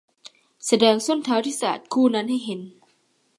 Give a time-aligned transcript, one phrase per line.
[0.65, 2.61] แสดงส้นเท้าที่สะอาดคู่นั้นให้เห็น